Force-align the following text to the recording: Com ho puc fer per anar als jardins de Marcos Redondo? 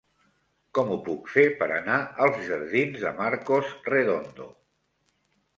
Com 0.77 0.87
ho 0.93 0.97
puc 1.09 1.27
fer 1.33 1.43
per 1.59 1.67
anar 1.75 1.99
als 2.27 2.41
jardins 2.47 3.05
de 3.05 3.13
Marcos 3.21 3.73
Redondo? 3.93 4.49